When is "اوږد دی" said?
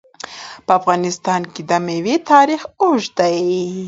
2.81-3.41